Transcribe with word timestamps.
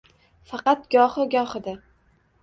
Faqat 0.51 0.87
gohi 0.95 1.25
goxida 1.33 1.75